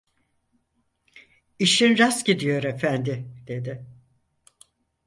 [1.59, 3.85] "İşin rast gidiyor efendi!" dedi.